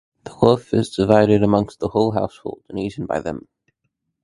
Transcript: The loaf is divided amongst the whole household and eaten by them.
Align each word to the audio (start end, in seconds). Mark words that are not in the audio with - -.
The 0.23 0.33
loaf 0.41 0.73
is 0.73 0.95
divided 0.95 1.43
amongst 1.43 1.77
the 1.79 1.89
whole 1.89 2.09
household 2.13 2.63
and 2.69 2.79
eaten 2.79 3.05
by 3.05 3.19
them. 3.19 3.47